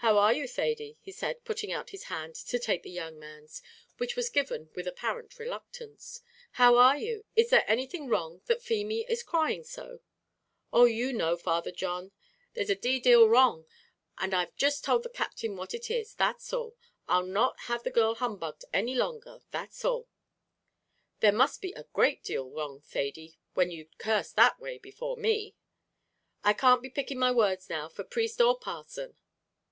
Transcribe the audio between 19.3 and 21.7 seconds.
that's all." "There must